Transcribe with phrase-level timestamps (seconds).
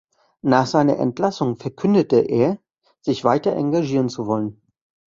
[0.41, 2.57] Nach seiner Entlassung verkündete er,
[3.01, 4.59] sich weiter engagieren zu wollen.